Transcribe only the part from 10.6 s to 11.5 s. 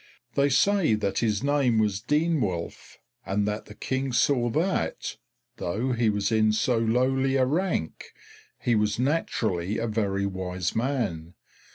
man.